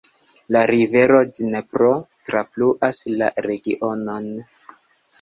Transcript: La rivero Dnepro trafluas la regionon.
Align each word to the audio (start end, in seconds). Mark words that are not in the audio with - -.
La 0.55 0.63
rivero 0.71 1.19
Dnepro 1.41 1.91
trafluas 2.31 3.05
la 3.23 3.31
regionon. 3.51 4.31